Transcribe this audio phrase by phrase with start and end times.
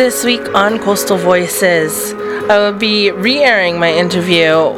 [0.00, 2.14] This week on Coastal Voices,
[2.48, 4.70] I will be re airing my interview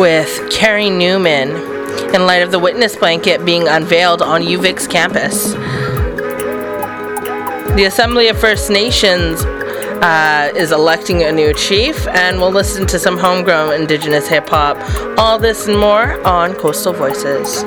[0.00, 1.50] with Carey Newman
[2.14, 5.52] in light of the witness blanket being unveiled on UVic's campus.
[7.74, 12.98] The Assembly of First Nations uh, is electing a new chief, and we'll listen to
[12.98, 14.78] some homegrown Indigenous hip hop.
[15.18, 17.62] All this and more on Coastal Voices.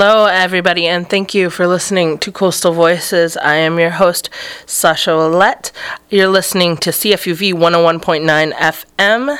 [0.00, 3.36] Hello, everybody, and thank you for listening to Coastal Voices.
[3.36, 4.30] I am your host,
[4.64, 5.72] Sacha Ouellet.
[6.08, 9.28] You're listening to CFUV 101.9 FM.
[9.28, 9.36] Uh,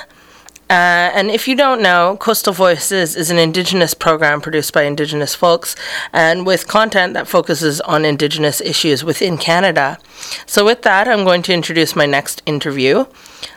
[0.68, 5.76] and if you don't know, Coastal Voices is an Indigenous program produced by Indigenous folks
[6.12, 9.96] and with content that focuses on Indigenous issues within Canada.
[10.44, 13.04] So, with that, I'm going to introduce my next interview.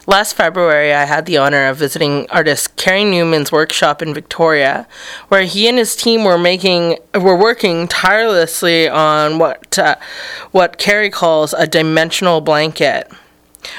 [0.07, 4.87] Last February, I had the honor of visiting artist Carey Newman's workshop in Victoria,
[5.27, 9.95] where he and his team were making were working tirelessly on what uh,
[10.51, 13.11] what Carey calls a dimensional blanket,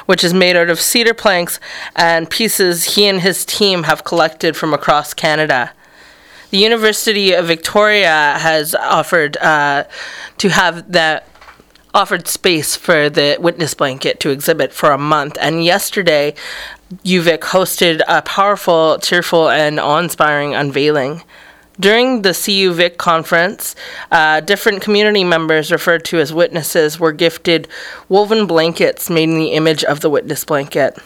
[0.07, 1.59] which is made out of cedar planks
[1.97, 5.73] and pieces he and his team have collected from across Canada.
[6.51, 9.85] The University of Victoria has offered uh,
[10.39, 11.27] to have that
[11.95, 15.37] offered space for the witness blanket to exhibit for a month.
[15.41, 16.35] And yesterday,
[17.05, 21.23] UVic hosted a powerful, cheerful, and awe inspiring unveiling.
[21.81, 23.75] During the CU Vic conference,
[24.11, 27.67] uh, different community members, referred to as witnesses, were gifted
[28.09, 30.99] woven blankets made in the image of the witness blanket.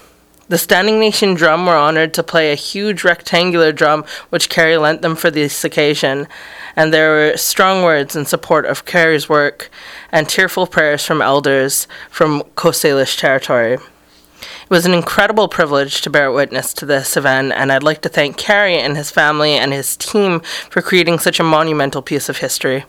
[0.48, 5.02] The Standing Nation Drum were honored to play a huge rectangular drum, which Carey lent
[5.02, 6.28] them for this occasion,
[6.76, 9.68] and there were strong words in support of Carey's work
[10.12, 13.72] and tearful prayers from elders from Coast Salish territory.
[13.72, 18.08] It was an incredible privilege to bear witness to this event, and I'd like to
[18.08, 20.38] thank Carey and his family and his team
[20.70, 22.84] for creating such a monumental piece of history.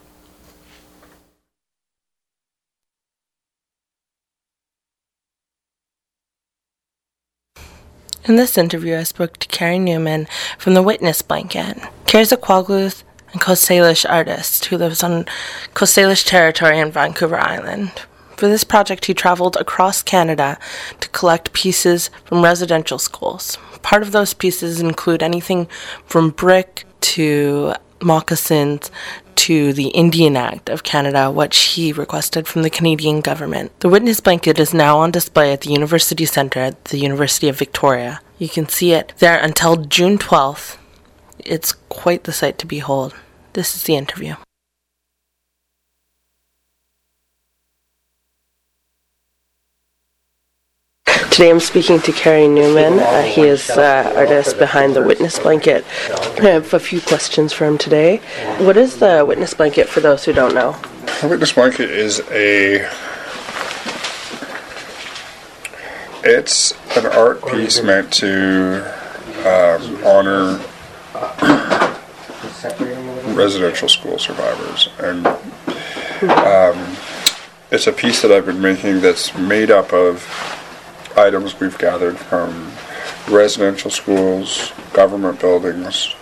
[8.28, 10.28] In this interview, I spoke to Carey Newman
[10.58, 11.78] from the Witness Blanket.
[12.08, 15.26] Carey's a Kwagluth and Coast Salish artist who lives on
[15.74, 17.90] Coast Salish territory in Vancouver Island.
[18.36, 20.60] For this project, he traveled across Canada
[21.00, 23.58] to collect pieces from residential schools.
[23.82, 25.70] Part of those pieces include anything
[26.06, 28.92] from brick to moccasins
[29.36, 33.72] to the Indian Act of Canada, which he requested from the Canadian government.
[33.80, 37.58] The witness blanket is now on display at the University Centre at the University of
[37.58, 38.22] Victoria.
[38.40, 40.78] You can see it there until June 12th.
[41.40, 43.16] It's quite the sight to behold.
[43.54, 44.36] This is the interview.
[51.32, 53.00] Today I'm speaking to Carey Newman.
[53.00, 55.86] Uh, he is uh, artist behind the Witness Blanket.
[56.40, 58.18] I have a few questions for him today.
[58.58, 60.76] What is the Witness Blanket for those who don't know?
[61.22, 62.88] The witness blanket is a.
[66.24, 68.84] It's an art piece meant to
[69.48, 70.60] um, honor
[73.36, 76.98] residential school survivors, and um,
[77.72, 80.24] it's a piece that I've been making that's made up of
[81.18, 82.72] items we've gathered from
[83.28, 86.16] residential schools, government buildings,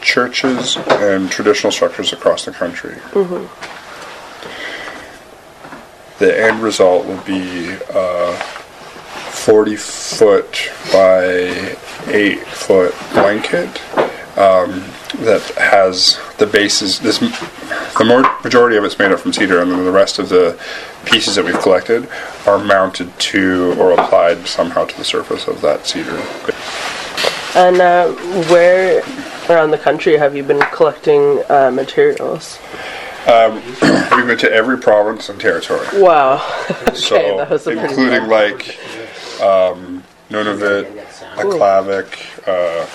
[0.00, 2.96] churches, and traditional structures across the country.
[6.18, 11.76] The end result will be a 40 foot by
[12.06, 13.80] 8 foot blanket
[14.38, 14.84] um,
[15.20, 16.98] that has the bases.
[17.00, 20.28] This the more, majority of it's made up from cedar, and then the rest of
[20.28, 20.58] the
[21.04, 22.08] pieces that we've collected
[22.46, 26.16] are mounted to or applied somehow to the surface of that cedar.
[27.56, 28.12] And uh,
[28.50, 29.02] where
[29.48, 32.58] around the country have you been collecting uh, materials?
[33.26, 33.54] Um,
[34.16, 35.86] we've been to every province and territory.
[35.94, 36.44] Wow.
[36.70, 38.78] okay, so that was a including like
[39.40, 40.90] um, Nunavut,
[41.36, 42.86] Aklavik, uh,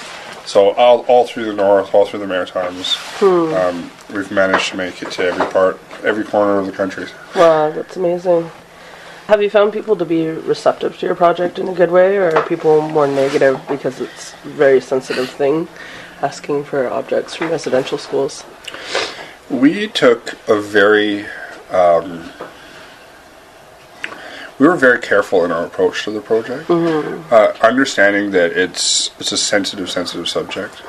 [0.45, 5.01] So all, all through the north, all through the Maritimes, um, we've managed to make
[5.01, 7.05] it to every part, every corner of the country.
[7.35, 8.49] Wow, that's amazing.
[9.27, 12.35] Have you found people to be receptive to your project in a good way, or
[12.35, 15.67] are people more negative because it's a very sensitive thing,
[16.23, 18.43] asking for objects from residential schools?
[19.51, 21.27] We took a very,
[21.69, 22.31] um,
[24.59, 29.31] we were very careful in our approach to the project, uh, understanding that it's it's
[29.31, 30.81] a sensitive, sensitive subject.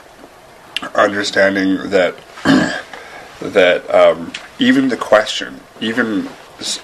[0.94, 2.16] Understanding that
[3.40, 6.28] that um, even the question, even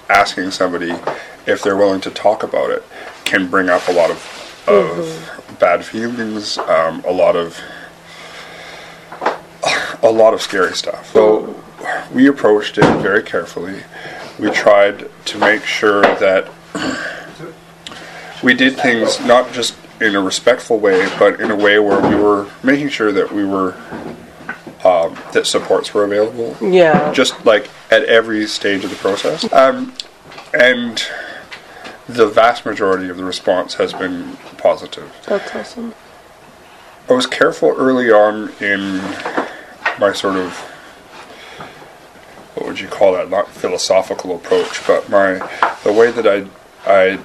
[0.09, 0.95] asking somebody
[1.47, 2.85] if they're willing to talk about it,
[3.25, 7.61] can bring up a lot of of bad feelings, um, a lot of
[10.03, 11.13] a lot of scary stuff.
[11.13, 11.61] So
[12.13, 13.83] we approached it very carefully.
[14.39, 16.49] We tried to make sure that
[18.43, 22.15] we did things not just in a respectful way, but in a way where we
[22.15, 23.75] were making sure that we were
[24.85, 27.13] um, that supports were available, Yeah.
[27.13, 29.51] just like at every stage of the process.
[29.53, 29.95] Um,
[30.55, 31.03] and
[32.09, 35.13] the vast majority of the response has been positive.
[35.27, 35.95] that's awesome.
[37.09, 38.97] I was careful early on in
[39.99, 40.53] my sort of
[42.55, 43.29] what would you call that?
[43.31, 45.35] Not philosophical approach, but my
[45.85, 46.47] the way that I
[46.87, 47.19] I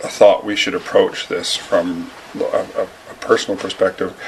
[0.00, 4.18] thought we should approach this from a, a, a personal perspective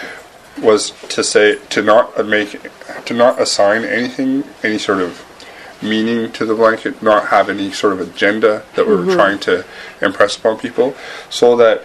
[0.61, 2.59] was to say to not make
[3.05, 5.23] to not assign anything any sort of
[5.83, 9.13] meaning to the blanket, not have any sort of agenda that we were mm-hmm.
[9.13, 9.65] trying to
[10.01, 10.95] impress upon people,
[11.29, 11.85] so that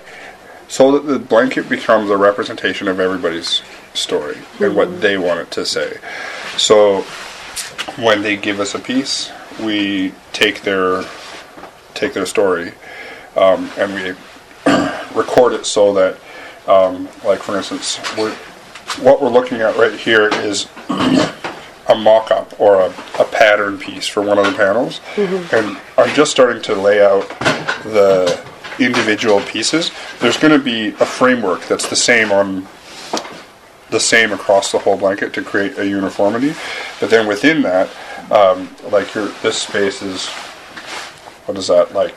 [0.68, 3.62] so that the blanket becomes a representation of everybody's
[3.94, 5.02] story and what mm-hmm.
[5.02, 5.98] they want it to say.
[6.58, 7.02] So
[7.98, 9.30] when they give us a piece,
[9.60, 11.04] we take their
[11.94, 12.72] take their story
[13.36, 14.02] um, and we
[15.16, 16.18] record it so that,
[16.68, 18.34] um, like for instance, we're,
[19.04, 22.88] what we're looking at right here is a mock-up or a,
[23.20, 27.28] a pattern piece for one of the panels, and I'm just starting to lay out
[27.84, 28.46] the
[28.80, 29.92] individual pieces.
[30.20, 32.68] There's going to be a framework that's the same on
[33.92, 36.54] the same across the whole blanket to create a uniformity.
[37.00, 37.90] But then within that,
[38.32, 40.28] um, like your this space is
[41.46, 42.16] what is that like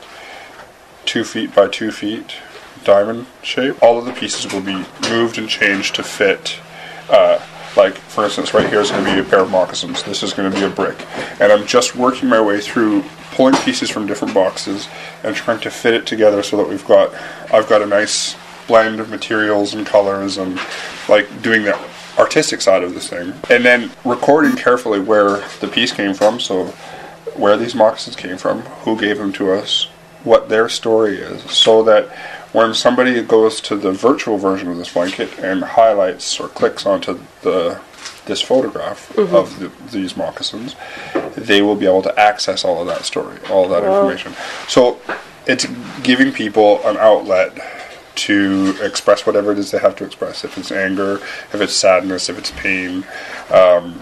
[1.05, 2.35] two feet by two feet
[2.83, 3.81] diamond shape.
[3.81, 6.59] All of the pieces will be moved and changed to fit.
[7.09, 7.39] Uh,
[7.75, 10.03] like for instance, right here is going to be a pair of moccasins.
[10.03, 11.05] This is going to be a brick,
[11.39, 14.87] and I'm just working my way through pulling pieces from different boxes
[15.23, 17.13] and trying to fit it together so that we've got
[17.53, 18.35] I've got a nice
[18.65, 20.59] blend of materials and colors and
[21.09, 21.77] like doing the
[22.17, 26.67] artistic side of this thing and then recording carefully where the piece came from so
[27.35, 29.89] where these moccasins came from who gave them to us
[30.25, 32.09] what their story is so that
[32.51, 37.19] when somebody goes to the virtual version of this blanket and highlights or clicks onto
[37.41, 37.79] the
[38.25, 40.75] this photograph of the, these moccasins,
[41.35, 44.33] they will be able to access all of that story, all that information.
[44.67, 44.99] So
[45.45, 45.67] it's
[46.01, 47.55] giving people an outlet
[48.15, 50.43] to express whatever it is they have to express.
[50.43, 51.17] If it's anger,
[51.53, 53.05] if it's sadness, if it's pain,
[53.51, 54.01] um,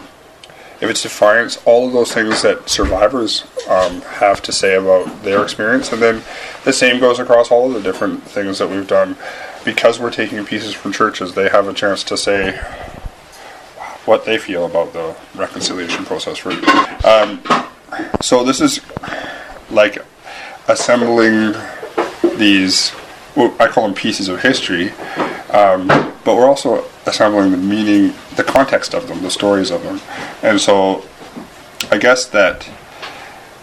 [0.82, 5.44] if it's defiance, all of those things that survivors um, have to say about their
[5.44, 5.92] experience.
[5.92, 6.24] And then
[6.65, 9.15] the same goes across all of the different things that we've done.
[9.63, 12.58] Because we're taking pieces from churches, they have a chance to say
[14.06, 16.38] what they feel about the reconciliation process.
[16.38, 16.51] For,
[17.08, 17.42] um,
[18.22, 18.82] so this is
[19.70, 20.00] like
[20.68, 21.53] assembling
[22.36, 22.92] these,
[23.38, 24.89] well, I call them pieces of history,
[25.50, 25.88] um,
[26.25, 30.00] but we're also assembling the meaning, the context of them, the stories of them.
[30.41, 31.05] And so
[31.91, 32.69] I guess that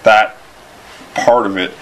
[0.03, 0.37] that
[1.15, 1.73] part of it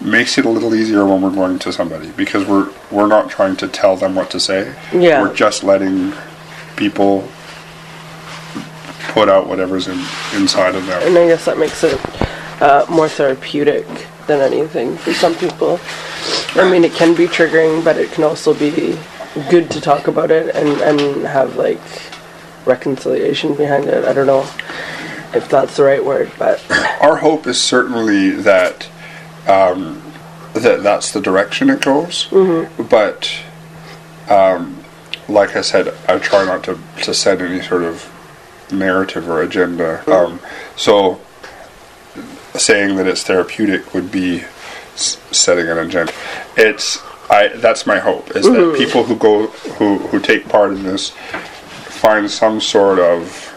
[0.00, 3.56] makes it a little easier when we're going to somebody because we're we're not trying
[3.56, 4.74] to tell them what to say.
[4.92, 5.22] Yeah.
[5.22, 6.12] We're just letting
[6.76, 7.28] people
[9.08, 9.98] put out whatever's in,
[10.34, 11.02] inside of them.
[11.02, 11.98] And I guess that makes it
[12.62, 13.86] uh, more therapeutic
[14.26, 15.80] than anything for some people.
[16.54, 18.98] I mean, it can be triggering, but it can also be
[19.50, 21.80] good to talk about it and, and have like
[22.64, 24.04] reconciliation behind it.
[24.04, 24.48] I don't know
[25.34, 26.62] if that's the right word, but
[27.00, 28.88] our hope is certainly that
[29.46, 30.02] um,
[30.54, 32.28] that that's the direction it goes.
[32.78, 33.30] But
[34.28, 34.82] um,
[35.28, 38.10] like I said, I try not to to set any sort of
[38.72, 40.02] narrative or agenda.
[40.10, 40.40] Um,
[40.76, 41.20] so
[42.54, 44.40] saying that it's therapeutic would be
[44.94, 46.12] s- setting an agenda.
[46.56, 46.98] It's
[47.30, 49.46] I that's my hope is that people who go
[49.78, 53.48] who who take part in this find some sort of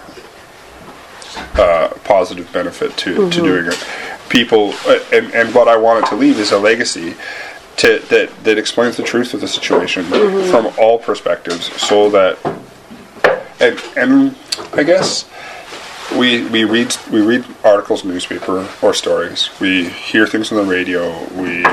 [1.55, 3.85] uh, positive benefit to, to doing it.
[4.29, 7.15] People, uh, and, and what I wanted to leave is a legacy
[7.77, 12.37] to that that explains the truth of the situation from all perspectives, so that
[13.59, 14.35] and and
[14.73, 15.29] I guess
[16.17, 19.49] we we read we read articles newspaper or stories.
[19.59, 21.09] We hear things on the radio.
[21.33, 21.65] We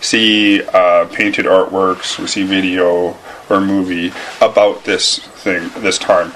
[0.00, 2.18] see uh, painted artworks.
[2.18, 3.16] We see video
[3.48, 6.32] or movie about this thing this time.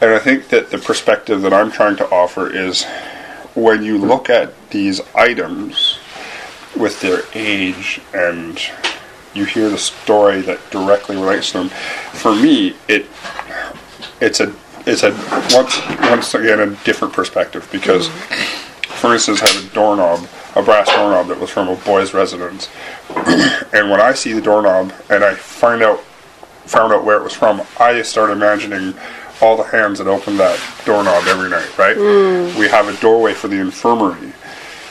[0.00, 2.84] And I think that the perspective that I'm trying to offer is
[3.54, 5.98] when you look at these items
[6.76, 8.60] with their age and
[9.34, 11.68] you hear the story that directly relates to them.
[11.68, 13.06] For me, it
[14.20, 14.54] it's a
[14.86, 15.10] it's a
[15.54, 15.78] once
[16.10, 20.26] once again a different perspective because, for instance, I have a doorknob,
[20.58, 22.68] a brass doorknob that was from a boy's residence,
[23.72, 26.00] and when I see the doorknob and I find out
[26.66, 28.92] found out where it was from, I start imagining
[29.40, 31.78] all the hands that opened that doorknob every night.
[31.78, 31.96] Right?
[31.96, 32.58] Hmm.
[32.58, 34.32] We have a doorway for the infirmary.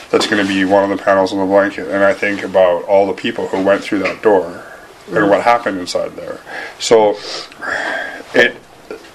[0.09, 2.83] That's going to be one of the panels on the blanket, and I think about
[2.85, 4.63] all the people who went through that door
[5.07, 5.43] and what hmm.
[5.43, 6.39] happened inside there.
[6.79, 7.17] So
[8.33, 8.55] it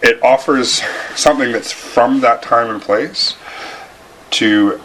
[0.02, 0.82] it offers
[1.16, 3.36] something that's from that time and place
[4.32, 4.80] to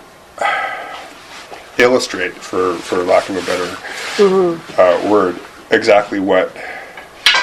[1.79, 5.39] illustrate, for for lack of a better uh, word,
[5.71, 6.55] exactly what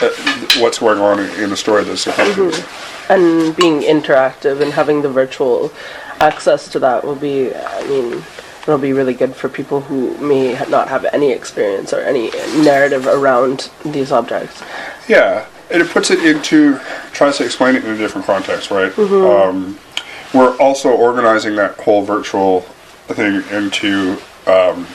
[0.00, 0.10] uh,
[0.58, 2.66] what's going on in the story that's accompanying it.
[3.08, 5.72] and being interactive and having the virtual
[6.20, 8.22] access to that will be i mean
[8.62, 12.30] it'll be really good for people who may not have any experience or any
[12.62, 14.62] narrative around these objects
[15.08, 16.78] Yeah, and it puts it into
[17.12, 18.96] tries to explain it in a different context, right?
[18.98, 19.78] Um,
[20.32, 22.64] we're also organizing that whole virtual
[23.08, 24.86] thing into um,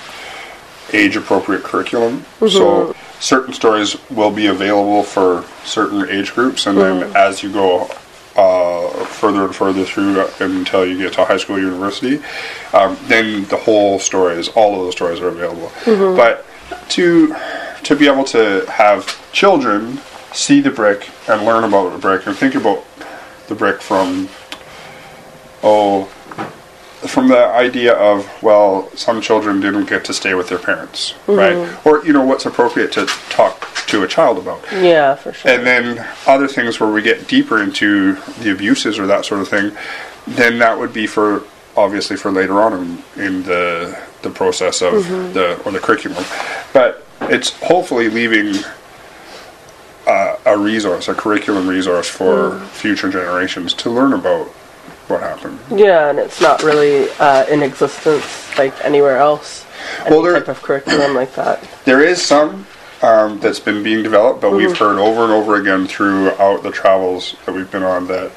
[0.93, 2.25] age-appropriate curriculum.
[2.49, 7.89] So certain stories will be available for certain age groups, and then as you go
[8.35, 12.21] uh, further and further through until you get to high school, university,
[12.73, 15.71] um, then the whole stories, all of those stories are available.
[16.15, 16.45] But
[16.89, 17.35] to
[17.83, 19.99] to be able to have children
[20.31, 22.83] see the brick and learn about the brick and think about
[23.47, 24.29] the brick from
[25.63, 26.11] oh
[27.07, 31.31] from the idea of well some children didn't get to stay with their parents mm-hmm.
[31.33, 31.85] right?
[31.85, 34.63] Or you know what's appropriate to talk to a child about.
[34.71, 35.51] Yeah for sure.
[35.51, 39.47] And then other things where we get deeper into the abuses or that sort of
[39.47, 39.71] thing,
[40.27, 41.43] then that would be for
[41.77, 45.33] obviously for later on in, in the the process of mm-hmm.
[45.33, 46.23] the or the curriculum.
[46.73, 48.55] But it's hopefully leaving
[50.07, 52.67] uh, a resource, a curriculum resource for mm.
[52.67, 54.51] future generations to learn about
[55.09, 55.59] what happened.
[55.75, 59.65] yeah and it's not really uh, in existence like anywhere else
[60.01, 62.65] any Well, there- type of curriculum like that There is some
[63.01, 67.33] um, that's been being developed, but we've heard over and over again throughout the travels
[67.45, 68.31] that we've been on that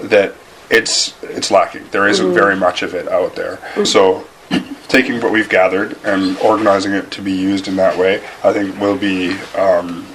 [0.00, 0.34] that
[0.70, 1.84] it's it's lacking.
[1.90, 3.58] There isn't very much of it out there.
[3.84, 4.26] So
[4.88, 8.80] taking what we've gathered and organizing it to be used in that way, I think
[8.80, 10.06] will be um,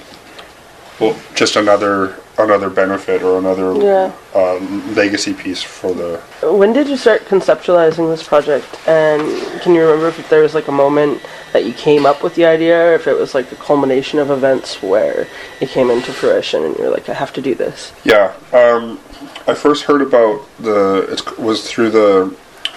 [0.98, 4.12] well just another another benefit or another Yeah.
[4.34, 4.58] uh,
[4.94, 8.66] legacy piece for the when did you start conceptualizing this project?
[8.88, 9.22] And
[9.60, 11.20] can you remember if there was like a moment
[11.52, 14.30] that you came up with the idea or if it was like a culmination of
[14.30, 15.26] events where
[15.60, 18.98] it came into fruition and you're like i have to do this Yeah, um,
[19.46, 22.34] I first heard about the it was through the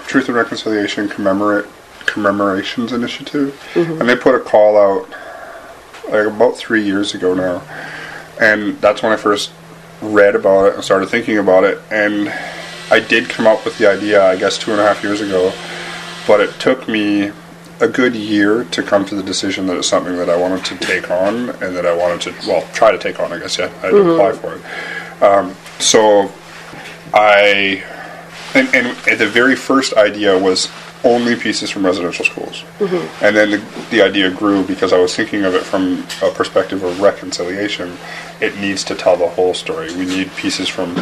[0.08, 1.66] Truth and Reconciliation commemorate
[2.06, 5.10] commemorations initiative, and they put a call out
[6.12, 7.62] like about three years ago now,
[8.44, 9.52] and that's when I first
[10.02, 12.30] read about it and started thinking about it, and
[12.92, 15.54] I did come up with the idea I guess two and a half years ago,
[16.28, 17.32] but it took me
[17.80, 20.78] a good year to come to the decision that it's something that I wanted to
[20.78, 23.66] take on and that I wanted to well try to take on I guess yeah
[23.82, 25.24] I had to apply for it.
[25.24, 26.32] Um, so
[27.14, 27.84] I
[28.54, 30.70] and, and the very first idea was
[31.04, 33.26] only pieces from residential schools mm-hmm.
[33.26, 36.84] and then the, the idea grew because I was thinking of it from a perspective
[36.84, 37.98] of reconciliation
[38.40, 40.96] it needs to tell the whole story we need pieces from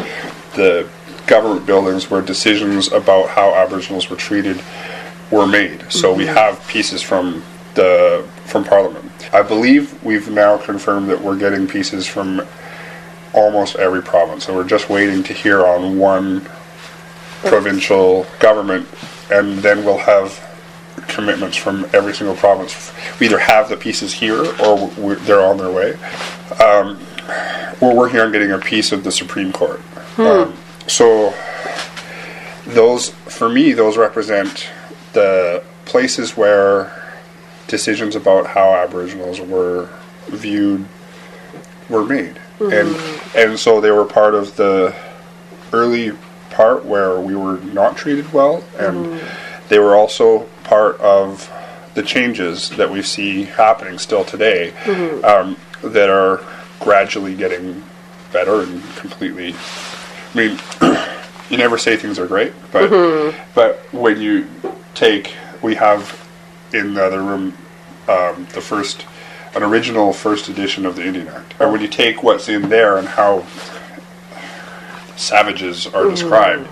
[0.55, 0.89] the
[1.27, 4.61] government buildings where decisions about how aboriginals were treated
[5.31, 5.89] were made.
[5.91, 6.35] So we mm-hmm.
[6.35, 7.43] have pieces from
[7.75, 9.29] the from Parliament.
[9.33, 12.45] I believe we've now confirmed that we're getting pieces from
[13.33, 14.45] almost every province.
[14.45, 16.41] So we're just waiting to hear on one
[17.45, 18.85] provincial government,
[19.31, 20.47] and then we'll have
[21.07, 22.91] commitments from every single province.
[23.19, 25.93] We either have the pieces here or they're on their way.
[26.59, 26.99] Um,
[27.81, 29.81] we're working on getting a piece of the Supreme Court.
[30.17, 30.55] Um,
[30.87, 31.33] so
[32.65, 34.69] those, for me, those represent
[35.13, 36.91] the places where
[37.67, 39.89] decisions about how Aboriginals were
[40.27, 40.85] viewed
[41.89, 42.95] were made, and
[43.35, 44.95] and so they were part of the
[45.73, 46.11] early
[46.51, 49.19] part where we were not treated well, and
[49.69, 51.51] they were also part of
[51.93, 54.71] the changes that we see happening still today
[55.23, 56.41] um, that are
[56.79, 57.83] gradually getting
[58.31, 59.53] better and completely.
[59.53, 60.59] I mean,
[61.49, 62.89] you never say things are great, but
[63.53, 64.47] but when you
[64.93, 66.17] take, we have
[66.73, 67.57] in the other room
[68.07, 69.05] um, the first,
[69.55, 72.97] an original first edition of the Indian Act, and when you take what's in there
[72.97, 73.45] and how
[75.21, 76.67] savages are described,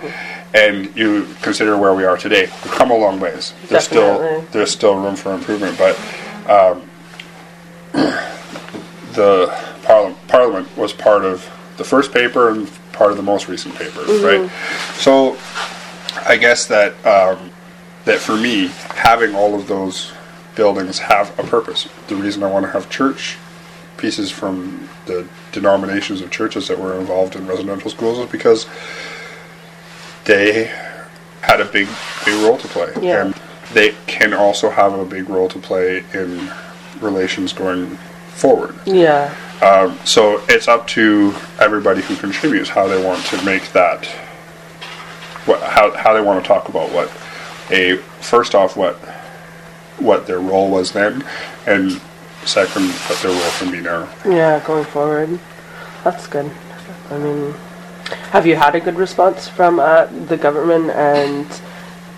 [0.54, 3.54] and you consider where we are today, we've come a long ways.
[3.68, 5.96] There's still there's still room for improvement, but
[6.50, 6.90] um,
[9.14, 9.48] the
[9.84, 14.02] parliament, parliament was part of the first paper and part of the most recent paper,
[14.02, 14.50] right?
[14.96, 15.38] So
[16.26, 17.52] I guess that um,
[18.06, 20.12] that for me, having all of those
[20.56, 21.88] buildings have a purpose.
[22.08, 23.38] The reason I want to have church
[24.00, 28.66] pieces from the denominations of churches that were involved in residential schools is because
[30.26, 30.66] they
[31.42, 31.88] had a big
[32.26, 33.26] big role to play Yeah.
[33.26, 33.36] and
[33.74, 36.50] they can also have a big role to play in
[37.02, 37.98] relations going
[38.34, 39.34] forward Yeah.
[39.62, 44.06] um, so it's up to everybody who contributes how they want to make that
[45.46, 47.10] what how, how they want to talk about what
[47.72, 48.96] a first off what
[49.98, 51.24] what their role was then
[51.66, 52.00] and
[52.46, 55.40] second what their role can be now Yeah, going forward.
[56.04, 56.50] That's good.
[57.12, 57.54] I mean,
[58.32, 61.48] have you had a good response from uh, the government and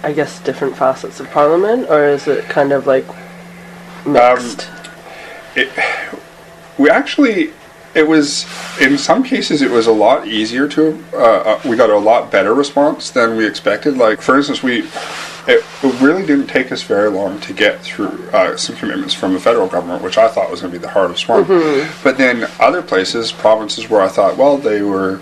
[0.03, 3.05] I guess different facets of parliament, or is it kind of like
[4.05, 4.69] mixed?
[5.55, 5.69] it,
[6.77, 7.51] we actually
[7.93, 8.45] it was
[8.79, 12.31] in some cases it was a lot easier to uh, uh, we got a lot
[12.31, 14.87] better response than we expected like for instance we
[15.47, 19.33] it, it really didn't take us very long to get through uh, some commitments from
[19.33, 21.43] the federal government which i thought was going to be the hardest one.
[22.03, 25.19] But then other places provinces where i thought well they were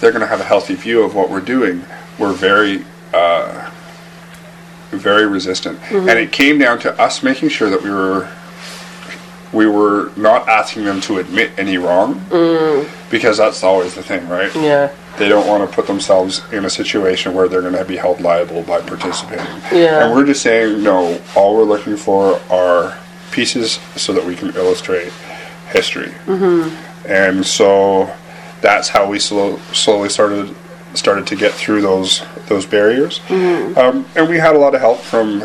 [0.00, 1.84] they're going to have a healthy view of what we're doing
[2.18, 3.70] were very uh,
[4.90, 5.78] very resistant.
[5.92, 8.28] And it came down to us making sure that we were
[9.52, 12.24] we were not asking them to admit any wrong.
[13.10, 14.54] Because that's always the thing right?
[14.54, 14.92] Yeah.
[15.18, 18.20] They don't want to put themselves in a situation where they're going to be held
[18.20, 20.04] liable by participating Yeah.
[20.06, 22.98] and we're just saying no all we're looking for are
[23.30, 25.12] pieces so that we can illustrate
[25.70, 26.74] history Mm-hmm.
[27.10, 28.12] and so
[28.60, 30.54] that's how we slow, slowly started
[30.94, 34.98] started to get through those those barriers um, and we had a lot of help
[34.98, 35.40] from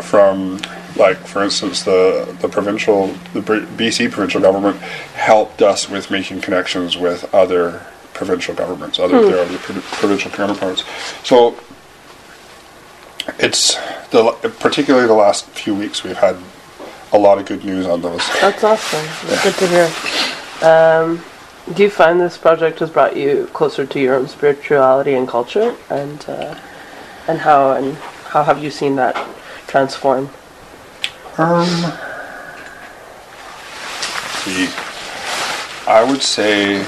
[0.00, 0.58] from
[0.96, 4.76] like for instance the the provincial the BC provincial government
[5.14, 7.86] helped us with making connections with other
[8.24, 10.84] provincial governments other their other provincial counterparts
[11.24, 11.56] so
[13.38, 13.74] it's
[14.10, 14.22] the
[14.60, 16.36] particularly the last few weeks we've had
[17.12, 19.04] a lot of good news on those That's awesome.
[19.28, 20.68] That's good to hear.
[20.68, 21.22] Um,
[21.74, 25.76] do you find this project has brought you closer to your own spirituality and culture,
[25.90, 26.58] and uh,
[27.28, 27.96] and how and
[28.30, 29.14] how have you seen that
[29.66, 30.30] transform?
[31.38, 31.68] Um,
[34.44, 34.72] the,
[35.86, 36.84] I would say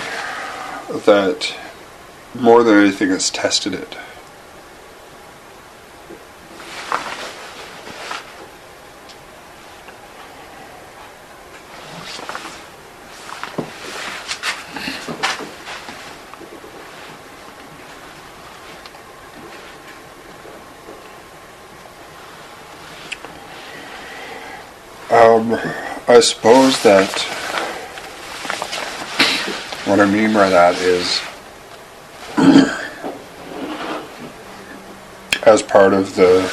[1.04, 1.54] that
[2.34, 3.96] more than anything, has tested it.
[25.10, 25.54] Um,
[26.08, 27.43] I suppose that
[29.86, 31.20] what I mean by that is,
[35.46, 36.48] as part of the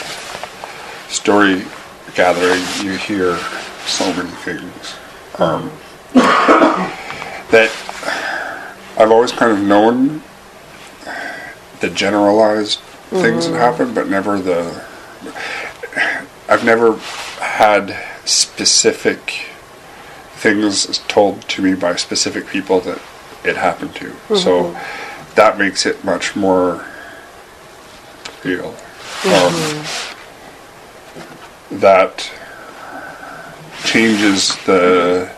[1.07, 1.63] story
[2.13, 3.37] gathering, you hear
[3.85, 4.95] so many things.
[5.39, 5.71] Um,
[6.13, 7.71] that
[8.97, 10.21] I've always kind of known
[11.79, 14.83] the generalized things that happen, but never the.
[16.49, 16.97] I've never
[17.39, 19.45] had specific
[20.33, 23.01] things told to me by specific people that
[23.43, 24.35] it happened to.
[24.35, 24.77] So
[25.35, 26.85] that makes it much more
[28.43, 28.75] real.
[29.25, 29.85] Um,
[31.79, 32.31] that
[33.83, 35.31] changes the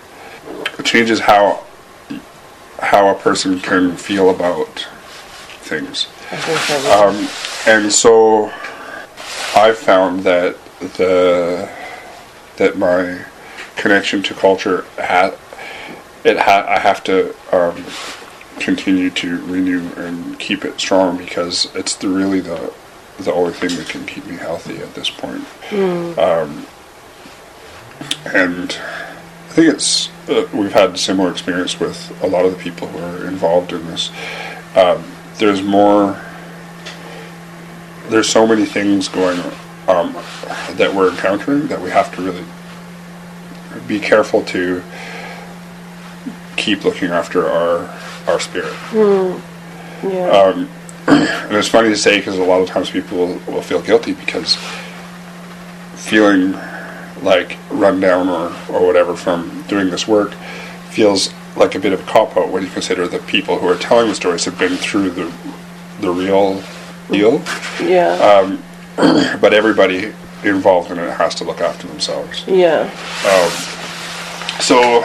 [0.84, 1.64] changes how
[2.80, 4.88] how a person can feel about
[5.62, 6.08] things.
[6.32, 6.36] I
[6.92, 7.30] Um,
[7.68, 8.52] and so
[9.56, 11.70] I've found that the
[12.58, 13.26] that my
[13.76, 15.34] connection to culture ha-
[16.24, 17.84] it ha- I have to um,
[18.60, 22.74] continue to renew and keep it strong because it's the really the
[23.20, 25.46] the only thing that can keep me healthy at this point.
[26.18, 26.66] Um,
[28.26, 28.72] and
[29.50, 33.00] I think it's uh, we've had similar experience with a lot of the people who
[33.00, 34.10] are involved in this.
[34.76, 35.04] Um,
[35.38, 36.20] there's more.
[38.08, 39.40] There's so many things going
[39.88, 40.14] um,
[40.74, 42.44] that we're encountering that we have to really
[43.88, 44.84] be careful to
[46.56, 47.90] keep looking after our
[48.28, 48.74] our spirit.
[50.04, 50.30] Yeah.
[50.30, 50.70] Um,
[51.08, 54.14] and it's funny to say because a lot of times people will, will feel guilty
[54.14, 54.56] because
[55.96, 56.54] feeling
[57.22, 60.34] like run down or, or whatever from doing this work
[60.90, 63.78] feels like a bit of a cop out when you consider that people who are
[63.78, 65.32] telling the stories have been through the
[66.00, 66.62] the real
[67.12, 67.42] deal.
[67.82, 68.14] yeah.
[68.16, 68.62] Um,
[69.42, 70.14] but everybody
[70.44, 72.44] involved in it has to look after themselves.
[72.48, 72.90] yeah.
[74.60, 75.04] So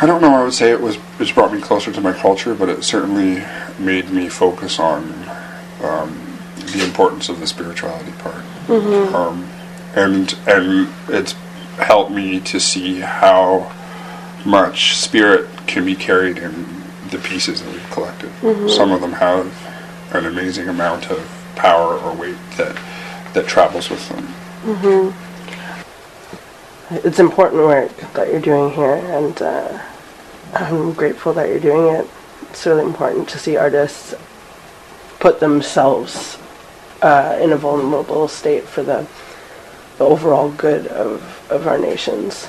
[0.00, 0.32] I don't know.
[0.34, 3.44] I would say it was it's brought me closer to my culture, but it certainly
[3.78, 5.02] made me focus on
[5.82, 6.38] um,
[6.72, 8.44] the importance of the spirituality part,
[9.14, 9.48] um,
[9.94, 11.32] and and it's
[11.78, 13.72] helped me to see how
[14.44, 16.66] much spirit can be carried in
[17.10, 18.30] the pieces that we've collected.
[18.68, 19.46] Some of them have
[20.12, 21.18] an amazing amount of
[21.56, 22.76] power or weight that
[23.34, 24.28] that travels with them.
[26.90, 29.78] It's important work that you're doing here, and uh,
[30.54, 32.06] I'm grateful that you're doing it.
[32.50, 34.14] It's really important to see artists
[35.20, 36.38] put themselves
[37.02, 39.06] uh, in a vulnerable state for the,
[39.98, 42.48] the overall good of, of our nations.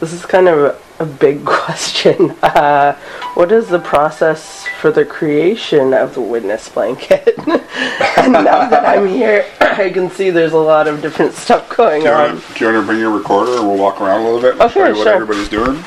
[0.00, 2.32] This is kind of a, a big question.
[2.42, 2.94] Uh,
[3.34, 7.34] what is the process for the creation of the witness blanket?
[7.38, 12.02] and now that I'm here, I can see there's a lot of different stuff going
[12.02, 12.32] Do on.
[12.34, 14.40] want to, do you want to bring your recorder and we'll walk around a little
[14.40, 15.14] bit and Oh, show you what sure.
[15.14, 15.82] everybody's doing?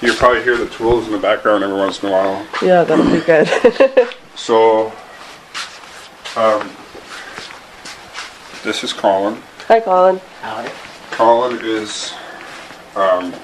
[0.00, 2.46] You'll probably hear the tools in the background every once in a while.
[2.60, 4.08] Yeah, that'll be good.
[4.34, 4.86] So,
[6.36, 6.70] um,
[8.64, 9.40] this is Colin.
[9.68, 10.20] Hi, Colin.
[10.40, 10.72] Hi.
[11.10, 12.14] Colin is
[12.96, 13.34] um,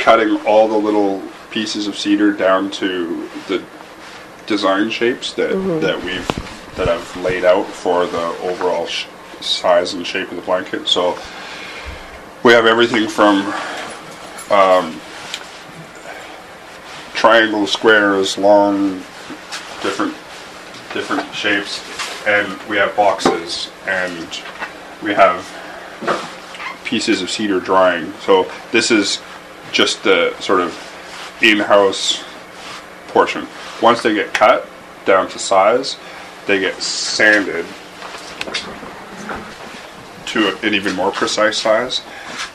[0.00, 1.22] cutting all the little
[1.52, 3.62] pieces of cedar down to the
[4.46, 6.26] design shapes that, that we've
[6.76, 9.06] that I've laid out for the overall sh-
[9.40, 10.88] size and shape of the blanket.
[10.88, 11.18] So
[12.42, 13.44] we have everything from
[14.50, 14.98] um,
[17.12, 19.02] triangles, squares, long,
[19.82, 20.14] different
[20.94, 21.82] different shapes,
[22.26, 24.42] and we have boxes and
[25.02, 25.46] we have
[26.84, 28.12] pieces of cedar drying.
[28.20, 29.20] So this is
[29.72, 30.72] just the sort of
[31.42, 32.22] in-house
[33.08, 33.46] portion.
[33.80, 34.66] Once they get cut
[35.04, 35.96] down to size,
[36.46, 37.66] they get sanded
[40.26, 42.02] to an even more precise size.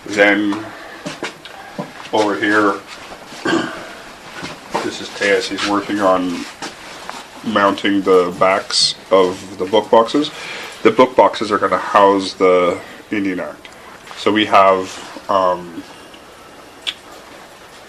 [0.06, 0.65] Then
[2.12, 2.80] over here,
[4.84, 5.47] this is Teas.
[5.47, 6.45] He's working on
[7.45, 10.32] mounting the backs of the book boxes.
[10.84, 13.69] The book boxes are going to house the Indian Act.
[14.17, 15.84] So we have um,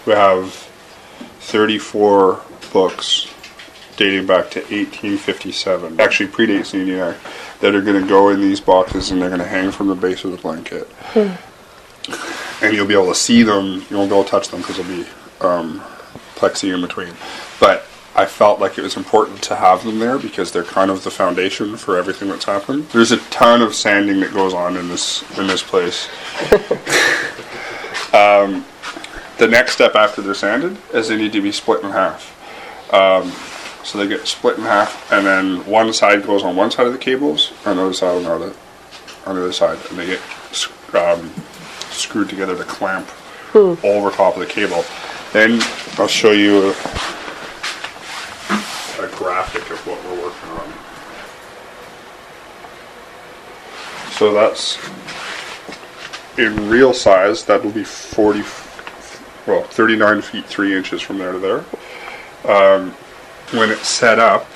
[0.07, 0.68] we have
[1.49, 2.43] 34
[2.75, 3.33] books
[3.97, 5.99] dating back to 1857.
[5.99, 7.21] Actually, predates the Indian Act
[7.61, 9.95] that are going to go in these boxes and they're going to hang from the
[9.95, 10.87] base of the blanket.
[12.61, 13.83] And you'll be able to see them.
[13.89, 15.09] You won't be able to touch them because there'll be
[15.41, 15.81] um,
[16.35, 17.15] plexi in between.
[17.59, 21.03] But I felt like it was important to have them there because they're kind of
[21.03, 22.89] the foundation for everything that's happened.
[22.91, 26.09] There's a ton of sanding that goes on in this in this place.
[28.13, 28.67] um,
[29.39, 32.35] the next step after they're sanded is they need to be split in half.
[32.93, 33.33] Um,
[33.85, 36.93] so they get split in half, and then one side goes on one side of
[36.93, 38.53] the cables, and the other side on the other,
[39.27, 40.21] on the other side, and they get
[40.95, 41.31] um,
[41.91, 43.09] screwed together to clamp
[43.55, 44.85] over top of the cable.
[45.33, 45.61] Then
[45.99, 46.71] I'll show you a,
[49.01, 50.73] a graphic of what we're working on.
[54.13, 54.79] So that's
[56.39, 57.45] in real size.
[57.45, 58.43] That will be forty,
[59.49, 61.65] well, thirty-nine feet three inches from there to there.
[62.45, 62.91] Um,
[63.53, 64.47] when it's set up,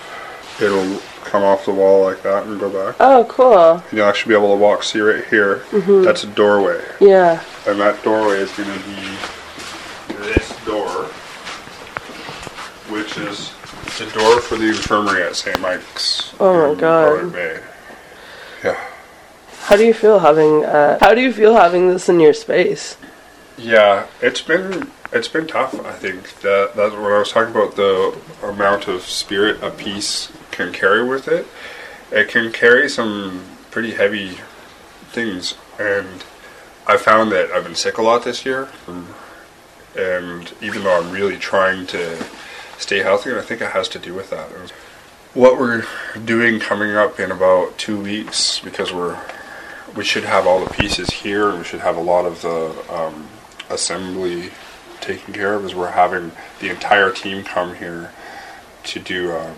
[0.60, 2.96] it'll come off the wall like that and go back.
[3.00, 3.82] Oh, cool.
[3.88, 4.82] And you'll actually be able to walk.
[4.84, 6.04] See right here, Mhm.
[6.04, 7.40] that's a doorway, Yeah.
[7.66, 11.06] and that doorway is going to be this door,
[12.90, 13.52] which is
[13.98, 15.58] the door for the infirmary at St.
[15.60, 16.32] Mike's.
[16.38, 17.32] Oh my God.
[17.32, 17.60] Bay.
[18.64, 18.76] Yeah.
[19.62, 22.96] How do you feel having uh, How do you feel having this in your space?
[23.58, 25.74] Yeah, it's been it's been tough.
[25.84, 30.32] I think that that's when I was talking about the amount of spirit a piece
[30.50, 31.46] can carry with it.
[32.10, 34.38] It can carry some pretty heavy
[35.10, 36.24] things, and
[36.86, 38.68] I found that I've been sick a lot this year.
[39.94, 42.24] And even though I'm really trying to
[42.78, 44.48] stay healthy, and I think it has to do with that.
[45.34, 45.84] What we're
[46.24, 49.18] doing coming up in about two weeks, because we're
[49.94, 52.84] we should have all the pieces here, and we should have a lot of the
[52.90, 53.28] um,
[53.72, 54.50] assembly
[55.00, 55.64] taken care of.
[55.64, 58.12] Is we're having the entire team come here
[58.84, 59.54] to do um,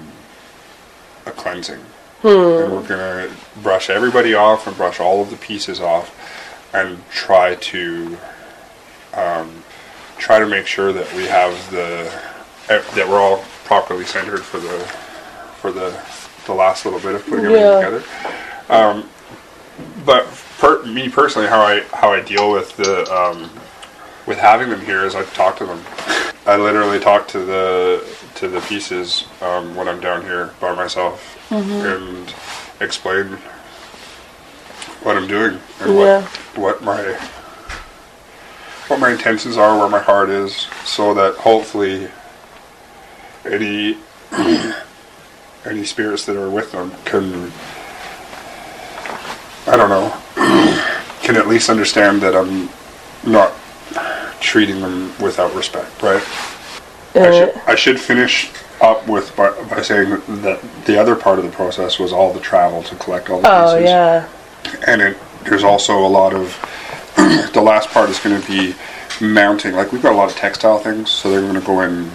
[1.26, 1.80] a cleansing.
[2.64, 3.30] And we're gonna
[3.62, 6.10] brush everybody off and brush all of the pieces off,
[6.72, 8.16] and try to
[9.12, 9.62] um,
[10.18, 12.10] try to make sure that we have the
[12.68, 14.78] eh, that we're all properly centered for the
[15.60, 15.90] for the
[16.46, 18.04] the last little bit of putting everything together.
[18.68, 19.08] Um,
[20.04, 20.26] but
[20.58, 23.50] per, me personally, how I how I deal with the um,
[24.26, 25.82] with having them here is I talk to them.
[26.46, 28.04] I literally talk to the
[28.36, 31.38] to the pieces um, when I'm down here by myself
[31.86, 32.34] and
[32.80, 33.38] explain
[35.02, 36.22] what I'm doing and Yeah.
[36.56, 37.02] what what my
[38.88, 42.08] what my intentions are, where my heart is, so that hopefully
[43.46, 43.96] any
[45.64, 47.50] any spirits that are with them can
[49.66, 50.14] I don't know
[51.22, 52.68] can at least understand that I'm
[53.24, 53.52] not
[54.44, 56.22] treating them without respect, right?
[57.14, 60.10] I Uh, should, I should finish up with by, by saying
[60.42, 63.48] that the other part of the process was all the travel to collect all the
[63.48, 64.28] oh pieces yeah.
[64.88, 66.44] and it, there's also a lot of
[67.54, 68.74] the last part is going to be
[69.24, 72.10] mounting like we've got a lot of textile things so they're going to go in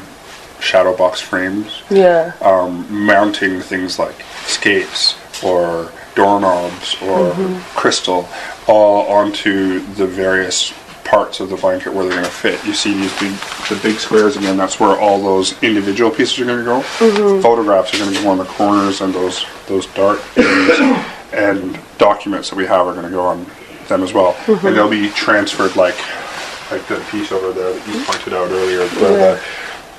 [0.60, 2.34] shadow box frames Yeah.
[2.42, 7.34] um, mounting things like skates or doorknobs or
[7.74, 8.28] crystal
[8.68, 10.74] all onto the various
[11.10, 12.64] parts of the blanket where they're going to fit.
[12.66, 13.32] You see these big,
[13.70, 14.58] the big squares again.
[14.58, 16.82] That's where all those individual pieces are going to go.
[17.42, 20.80] Photographs are going to go on the corners, and those those dark areas
[21.34, 23.46] and documents that we have are going to go on
[23.88, 25.98] them as well, and they'll be transferred like
[26.72, 28.88] like the piece over there that you pointed out earlier.
[29.02, 29.34] where Yeah.
[29.36, 29.42] the,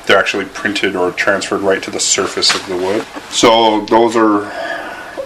[0.06, 3.04] they're actually printed or transferred right to the surface of the wood.
[3.30, 4.42] So those are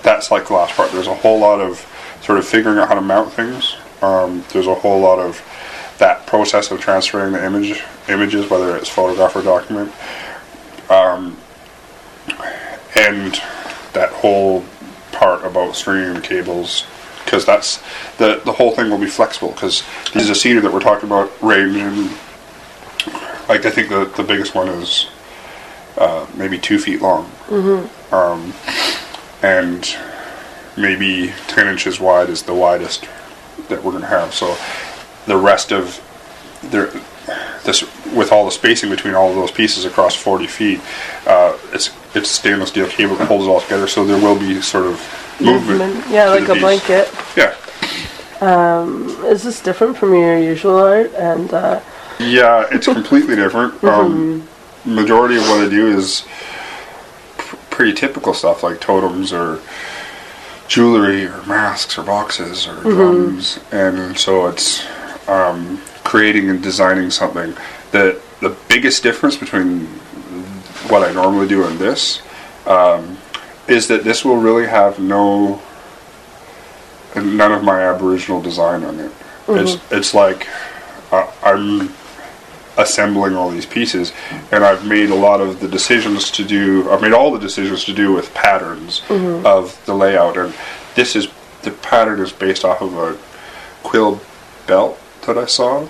[0.02, 0.90] that's like the last part.
[0.92, 1.86] There's a whole lot of
[2.22, 3.76] sort of figuring out how to mount things.
[4.02, 5.40] Um, there's a whole lot of
[5.98, 9.92] that process of transferring the image images, whether it's photograph or document,
[10.90, 11.36] um,
[12.96, 13.40] and
[13.92, 14.64] that whole
[15.12, 16.84] part about stringing the cables.
[17.24, 17.82] Because that's
[18.18, 19.52] the the whole thing will be flexible.
[19.52, 22.10] Because these are cedar that we're talking about range and
[23.48, 25.08] like I think the the biggest one is
[25.96, 27.30] uh, maybe two feet long,
[28.12, 28.52] um,
[29.42, 29.96] and
[30.76, 33.08] maybe ten inches wide is the widest
[33.68, 34.34] that we're going to have.
[34.34, 34.56] So
[35.26, 36.00] the rest of
[36.62, 36.90] there,
[37.64, 37.82] this
[38.14, 40.80] with all the spacing between all of those pieces across forty feet,
[41.26, 43.86] uh, it's it's stainless steel cable that holds it all together.
[43.86, 45.78] So there will be sort of movement.
[45.80, 46.10] Movement.
[46.10, 46.62] Yeah, like a piece.
[46.62, 47.14] blanket.
[47.36, 47.54] Yeah.
[49.26, 51.12] Is this different from your usual art?
[51.14, 51.80] And uh,
[52.20, 53.74] Yeah, it's completely different.
[53.84, 54.46] Um,
[54.84, 56.26] majority of what I do is
[57.38, 59.60] pr- pretty typical stuff like totems or
[60.68, 64.84] jewelry or masks or boxes or drums, and so it's
[65.28, 67.54] um, creating and designing something.
[67.92, 69.86] that the biggest difference between
[70.88, 72.20] what I normally do and this
[72.66, 73.16] um,
[73.68, 75.62] is that this will really have no
[77.14, 79.12] none of my Aboriginal design on it.
[79.48, 80.48] It's it's like
[81.12, 81.92] uh, I'm
[82.76, 84.12] assembling all these pieces,
[84.50, 86.90] and I've made a lot of the decisions to do.
[86.90, 89.02] I've made all the decisions to do with patterns
[89.44, 90.52] of the layout, and
[90.96, 91.28] this is
[91.62, 93.16] the pattern is based off of a
[93.82, 94.20] quill
[94.66, 95.86] belt that I saw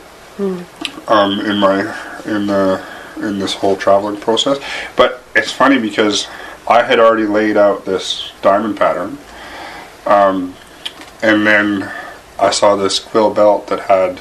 [1.08, 1.80] um, in my
[2.26, 2.84] in the
[3.16, 4.58] in this whole traveling process.
[4.96, 6.26] But it's funny because
[6.68, 9.18] I had already laid out this diamond pattern,
[10.06, 10.54] um,
[11.22, 11.90] and then
[12.38, 14.20] I saw this quill belt that had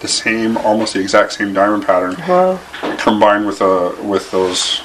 [0.00, 2.58] the same, almost the exact same diamond pattern, Wow.
[2.98, 4.80] combined with a with those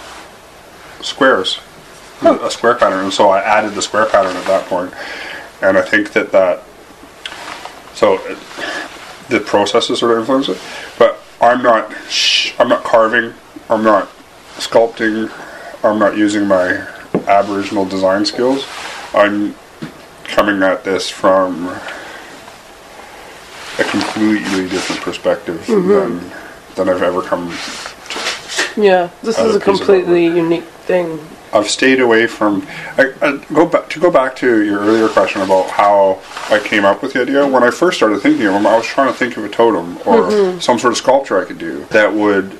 [1.01, 1.59] squares,
[2.21, 3.03] a square pattern.
[3.05, 4.93] And so I added the square pattern at that point.
[5.61, 6.61] and I think that that
[7.93, 8.17] so
[9.29, 10.59] the processes sort of influence it.
[10.97, 13.33] But I'm not sh- I'm not carving.
[13.69, 14.09] I'm not
[14.57, 15.31] sculpting.
[15.83, 16.87] I'm not using my
[17.27, 18.65] Aboriginal design skills.
[19.13, 19.55] I'm
[20.23, 21.67] coming at this from
[23.79, 25.89] a completely different perspective mm-hmm.
[25.89, 26.31] than
[26.75, 27.49] than I've ever come
[28.75, 31.19] Yeah, this is a completely unique thing.
[31.53, 32.67] I've stayed away from.
[32.97, 36.19] I, I go back to go back to your earlier question about how
[36.49, 37.47] I came up with the idea.
[37.47, 39.97] When I first started thinking of them, I was trying to think of a totem
[39.99, 40.59] or mm-hmm.
[40.59, 42.57] some sort of sculpture I could do that would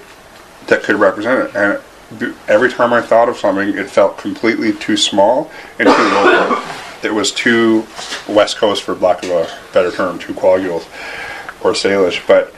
[0.68, 1.56] that could represent it.
[1.56, 6.64] And every time I thought of something, it felt completely too small and too local.
[7.04, 7.86] It was too
[8.30, 10.86] West Coast, for lack of a better term, too Kwagiulth
[11.64, 12.26] or Salish.
[12.28, 12.54] But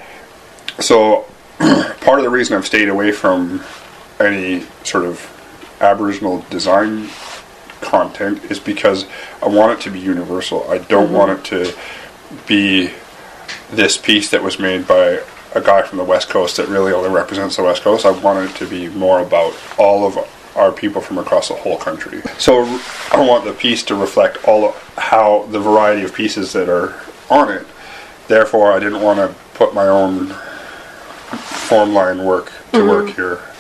[0.83, 1.25] so
[1.57, 3.63] part of the reason I've stayed away from
[4.19, 5.19] any sort of
[5.81, 7.09] Aboriginal design
[7.81, 9.05] content is because
[9.41, 10.69] I want it to be universal.
[10.69, 11.13] I don't mm-hmm.
[11.13, 11.75] want it to
[12.47, 12.91] be
[13.71, 15.21] this piece that was made by
[15.53, 18.05] a guy from the West Coast that really only represents the West Coast.
[18.05, 20.17] I want it to be more about all of
[20.55, 22.21] our people from across the whole country.
[22.37, 22.63] So
[23.11, 26.99] I want the piece to reflect all of how the variety of pieces that are
[27.29, 27.65] on it.
[28.27, 30.27] Therefore, I didn't want to put my own
[31.67, 33.21] form line work to work mm-hmm.
[33.21, 33.54] here.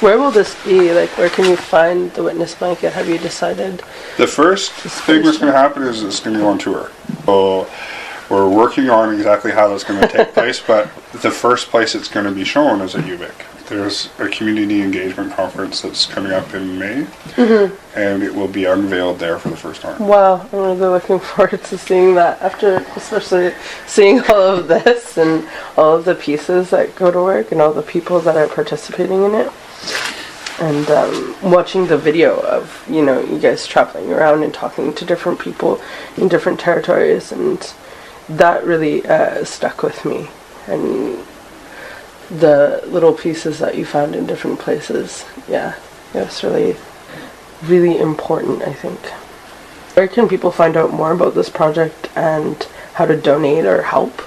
[0.00, 0.92] Where will this be?
[0.92, 2.94] Like, where can you find the witness blanket?
[2.94, 3.82] Have you decided?
[4.16, 6.90] The first thing that's going to happen is it's going to go on tour.
[7.26, 7.68] So
[8.30, 12.08] we're working on exactly how that's going to take place, but the first place it's
[12.08, 13.46] going to be shown is at UVic.
[13.68, 17.98] There's a community engagement conference that's coming up in May, mm-hmm.
[17.98, 20.04] and it will be unveiled there for the first time.
[20.04, 23.52] Wow, I'm really looking forward to seeing that after, especially
[23.86, 27.72] seeing all of this and all of the pieces that go to work and all
[27.72, 29.52] the people that are participating in it.
[30.60, 35.04] And um, watching the video of, you know, you guys traveling around and talking to
[35.06, 35.80] different people
[36.18, 37.72] in different territories, and
[38.28, 40.28] that really uh, stuck with me.
[40.66, 41.18] And
[42.30, 45.76] the little pieces that you found in different places, yeah,
[46.14, 46.76] it was really,
[47.62, 49.00] really important, I think.
[49.94, 52.62] Where can people find out more about this project and
[52.94, 54.22] how to donate or help?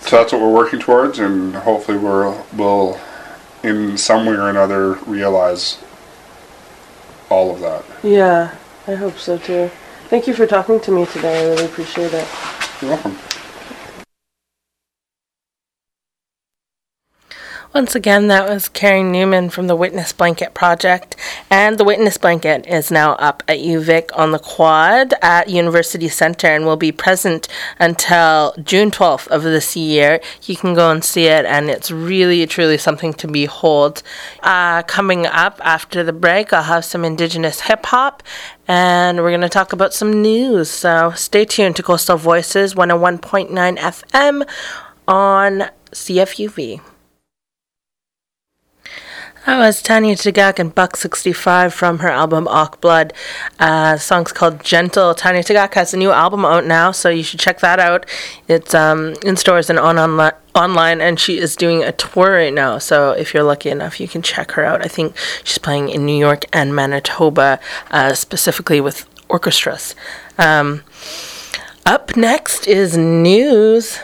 [0.00, 3.00] So that's what we're working towards, and hopefully we'll we'll
[3.64, 5.82] in some way or another realize
[7.30, 7.84] all of that.
[8.02, 8.54] Yeah,
[8.86, 9.70] I hope so too.
[10.08, 11.40] Thank you for talking to me today.
[11.40, 12.26] I really appreciate it.
[12.80, 13.18] You're welcome.
[17.78, 21.14] Once again, that was Carey Newman from the Witness Blanket Project.
[21.48, 26.48] And the Witness Blanket is now up at UVic on the quad at University Center
[26.48, 27.46] and will be present
[27.78, 30.20] until June 12th of this year.
[30.42, 34.02] You can go and see it, and it's really, truly something to behold.
[34.42, 38.24] Uh, coming up after the break, I'll have some Indigenous hip hop,
[38.66, 40.68] and we're going to talk about some news.
[40.68, 44.48] So stay tuned to Coastal Voices 101.9 FM
[45.06, 46.80] on CFUV.
[49.48, 53.14] That was Tanya Tagaq and Buck 65 from her album Auk Blood.
[53.58, 55.14] Uh, song's called Gentle.
[55.14, 58.04] Tanya Tagaq has a new album out now, so you should check that out.
[58.46, 62.52] It's um, in stores and on onli- online, and she is doing a tour right
[62.52, 62.76] now.
[62.76, 64.84] So if you're lucky enough, you can check her out.
[64.84, 67.58] I think she's playing in New York and Manitoba,
[67.90, 69.94] uh, specifically with orchestras.
[70.36, 70.82] Um,
[71.86, 73.98] up next is news.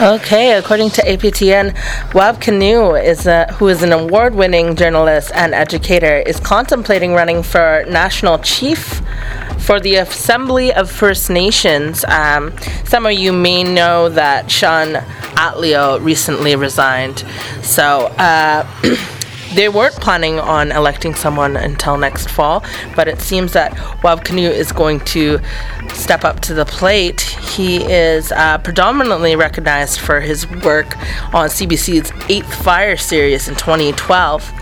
[0.00, 1.74] Okay, according to APTN,
[2.14, 7.84] Wab Kinew is a, who is an award-winning journalist and educator, is contemplating running for
[7.88, 9.02] national chief
[9.58, 12.04] for the Assembly of First Nations.
[12.04, 14.94] Um, some of you may know that Shawn
[15.34, 17.24] Atleo recently resigned,
[17.62, 18.06] so.
[18.18, 18.68] Uh,
[19.54, 22.62] They weren't planning on electing someone until next fall,
[22.94, 23.72] but it seems that
[24.02, 25.40] Wab Kinew is going to
[25.94, 27.22] step up to the plate.
[27.22, 30.96] He is uh, predominantly recognized for his work
[31.34, 34.52] on CBC's Eighth Fire series in 2012.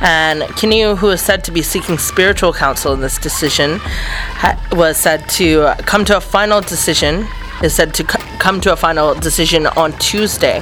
[0.00, 4.96] And Kinew, who is said to be seeking spiritual counsel in this decision, ha- was
[4.96, 7.26] said to come to a final decision,
[7.62, 10.58] is said to c- come to a final decision on Tuesday.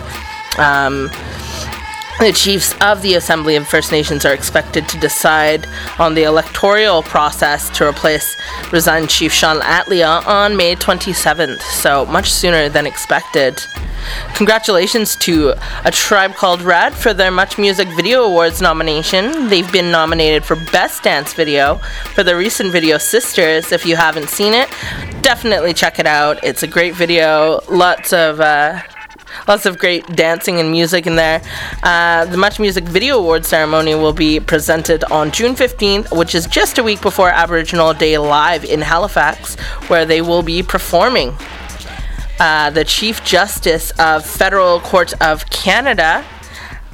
[0.58, 1.10] Um,
[2.20, 5.66] the chiefs of the Assembly of First Nations are expected to decide
[5.98, 8.36] on the electoral process to replace
[8.70, 13.58] resigned Chief Shawn Atleo on May 27th, so much sooner than expected.
[14.34, 15.54] Congratulations to
[15.86, 19.48] A Tribe Called Red for their Much Music Video Awards nomination.
[19.48, 21.76] They've been nominated for Best Dance Video
[22.14, 23.72] for the recent video Sisters.
[23.72, 24.68] If you haven't seen it,
[25.22, 26.44] definitely check it out.
[26.44, 28.40] It's a great video, lots of.
[28.40, 28.82] Uh,
[29.48, 31.42] Lots of great dancing and music in there.
[31.82, 36.46] Uh, the Much Music Video Awards ceremony will be presented on June 15th, which is
[36.46, 39.56] just a week before Aboriginal Day Live in Halifax,
[39.88, 41.36] where they will be performing.
[42.38, 46.24] Uh, the Chief Justice of Federal Court of Canada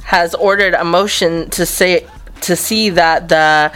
[0.03, 2.07] has ordered a motion to say
[2.41, 3.71] to see that the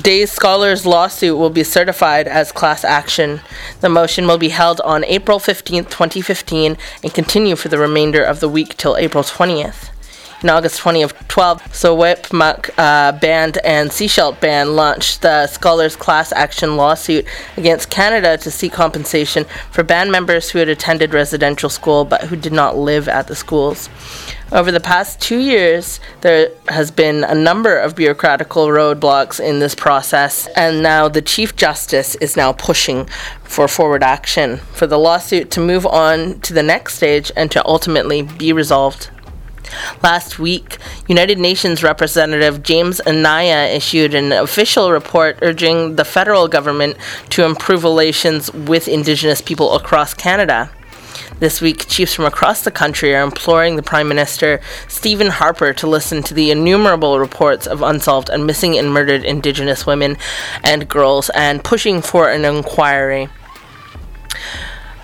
[0.00, 3.42] Day Scholars lawsuit will be certified as class action.
[3.82, 8.40] The motion will be held on April 15, 2015, and continue for the remainder of
[8.40, 9.90] the week till April 20th.
[10.42, 17.26] In August 2012, Secwepemc uh, Band and Sechelt Band launched the Scholars class action lawsuit
[17.58, 22.36] against Canada to seek compensation for band members who had attended residential school but who
[22.36, 23.90] did not live at the schools.
[24.52, 29.74] Over the past two years, there has been a number of bureaucratical roadblocks in this
[29.74, 33.06] process, and now the Chief Justice is now pushing
[33.44, 37.66] for forward action for the lawsuit to move on to the next stage and to
[37.66, 39.08] ultimately be resolved.
[40.02, 40.76] Last week,
[41.08, 46.98] United Nations Representative James Anaya issued an official report urging the federal government
[47.30, 50.70] to improve relations with Indigenous people across Canada.
[51.42, 55.88] This week, chiefs from across the country are imploring the Prime Minister, Stephen Harper, to
[55.88, 60.18] listen to the innumerable reports of unsolved and missing and murdered Indigenous women
[60.62, 63.28] and girls and pushing for an inquiry.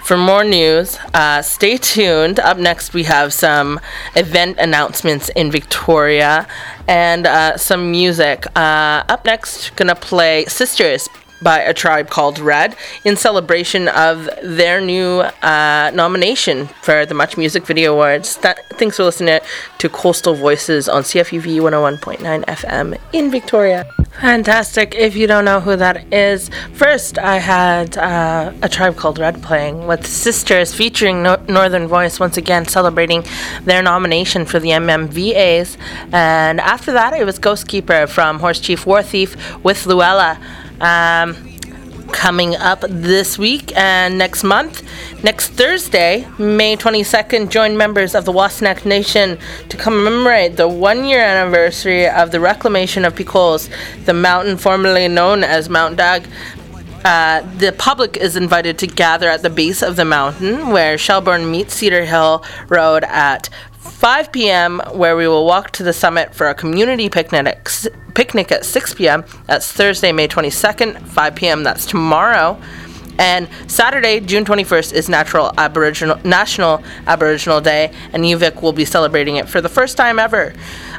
[0.04, 2.38] For more news, uh, stay tuned.
[2.38, 3.80] Up next, we have some
[4.14, 6.46] event announcements in Victoria
[6.86, 8.46] and uh, some music.
[8.54, 11.08] Uh, up next, gonna play Sisters
[11.42, 17.36] by a tribe called Red in celebration of their new uh, nomination for the Much
[17.36, 18.36] Music Video Awards.
[18.38, 19.40] That, thanks for listening
[19.78, 23.86] to Coastal Voices on CFUV 101.9 FM in Victoria.
[24.20, 24.96] Fantastic.
[24.96, 29.42] If you don't know who that is, first I had uh, a tribe called Red
[29.44, 33.24] playing with Sisters featuring no- Northern Voice once again celebrating
[33.62, 35.76] their nomination for the MMVAs.
[36.12, 40.40] And after that, it was Ghost Keeper from Horse Chief War Thief with Luella.
[40.80, 41.58] Um,
[42.12, 44.82] coming up this week and next month.
[45.22, 51.20] Next Thursday, May 22nd, join members of the WSÁNEĆ Nation to commemorate the one year
[51.20, 53.70] anniversary of the reclamation of PKOLS,
[54.04, 56.24] the mountain formerly known as Mount Doug.
[57.04, 61.50] Uh, the public is invited to gather at the base of the mountain where Shelburne
[61.50, 63.48] meets Cedar Hill Road at
[63.78, 68.52] 5 p.m., where we will walk to the summit for a community picnic at, picnic
[68.52, 69.24] at 6 p.m.
[69.46, 71.62] That's Thursday, May 22nd, 5 p.m.
[71.62, 72.60] That's tomorrow.
[73.18, 79.36] And Saturday, June 21st, is Natural Aboriginal National Aboriginal Day, and UVic will be celebrating
[79.36, 80.54] it for the first time ever.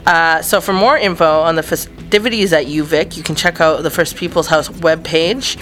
[0.05, 3.89] Uh, so, for more info on the festivities at UVic, you can check out the
[3.89, 5.57] First People's House webpage.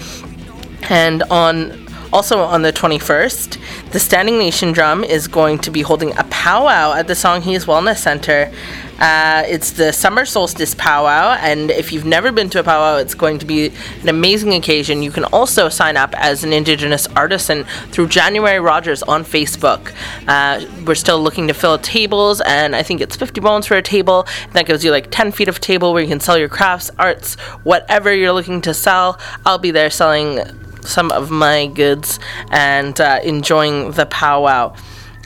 [0.90, 6.18] And on also on the 21st, the Standing Nation Drum is going to be holding
[6.18, 8.52] a powwow at the Songhees Wellness Center.
[9.00, 13.14] Uh, it's the summer solstice powwow, and if you've never been to a powwow, it's
[13.14, 15.04] going to be an amazing occasion.
[15.04, 19.94] You can also sign up as an Indigenous artisan through January Rogers on Facebook.
[20.28, 23.84] Uh, we're still looking to fill tables, and I think it's 50 bones for a
[23.84, 24.28] table.
[24.54, 27.36] That gives you like 10 feet of table where you can sell your crafts, arts,
[27.64, 29.20] whatever you're looking to sell.
[29.46, 30.40] I'll be there selling
[30.88, 32.20] some of my goods
[32.50, 34.76] and uh, enjoying the powwow.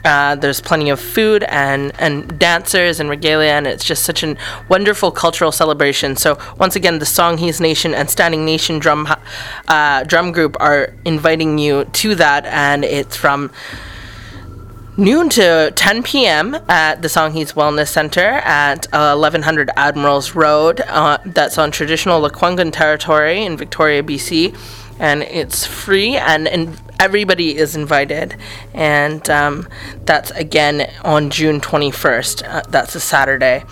[0.04, 4.36] Uh, there's plenty of food and, and dancers and regalia, and it's just such a
[4.68, 6.16] wonderful cultural celebration.
[6.16, 9.08] So once again, the Songhees Nation and Standing Nation drum
[9.68, 13.52] uh, drum group are inviting you to that, and it's from
[14.98, 16.56] noon to 10 p.m.
[16.68, 20.82] at the Songhees Wellness Center at uh, 1100 Admirals Road.
[20.82, 24.56] Uh, that's on traditional Lekwungen territory in Victoria, BC
[25.00, 28.36] and it's free and, and everybody is invited.
[28.74, 29.68] And um,
[30.06, 33.64] that's again on june 21st uh, that's a saturday.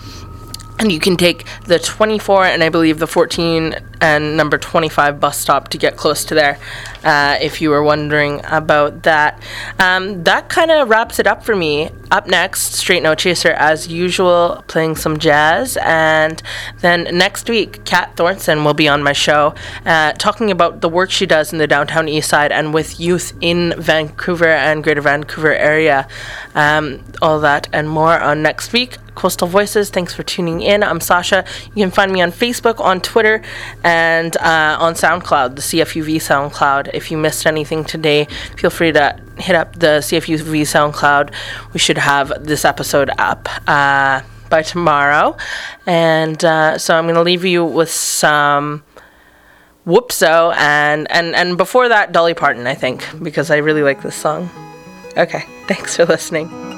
[0.78, 5.38] And you can take the 24 and i believe the 14 and number 25 bus
[5.38, 6.58] stop to get close to there
[7.04, 9.40] uh, if you were wondering about that.
[9.78, 11.90] Um, that kind of wraps it up for me.
[12.10, 15.78] Up next, Straight No Chaser, as usual, playing some jazz.
[15.82, 16.42] And
[16.80, 19.54] then next week, Kat Thornton will be on my show
[19.86, 23.32] uh, talking about the work she does in the downtown east side and with youth
[23.40, 26.08] in Vancouver and Greater Vancouver area.
[26.54, 28.98] Um, all that and more on next week.
[29.14, 29.90] Coastal Voices.
[29.90, 30.82] Thanks for tuning in.
[30.82, 31.44] I'm Sacha.
[31.74, 33.42] You can find me on Facebook, on Twitter,
[33.84, 36.89] and uh, on SoundCloud, the CFUV SoundCloud.
[36.94, 38.26] If you missed anything today,
[38.56, 41.32] feel free to hit up the CFUV SoundCloud.
[41.72, 45.36] We should have this episode up uh, by tomorrow.
[45.86, 48.84] And uh, so I'm going to leave you with some.
[49.86, 54.14] Whoopso and, and and before that Dolly Parton I think because I really like this
[54.14, 54.50] song.
[55.16, 56.69] Okay, thanks for listening.